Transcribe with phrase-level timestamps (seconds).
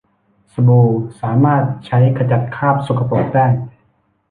[0.53, 0.89] สบู่
[1.21, 3.47] สามารถใช้ขจัดคราบสกปรกได้